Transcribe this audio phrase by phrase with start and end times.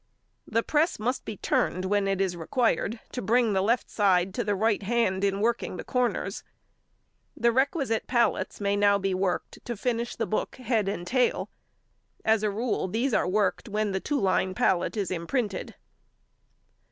[0.47, 4.43] The press must be turned when it is required to bring the left side to
[4.43, 6.43] the right hand in working the corners.
[7.37, 11.51] The requisite pallets may now be worked to finish the book |140| head and tail.
[12.25, 15.75] As a rule these are worked when the two line pallet is imprinted.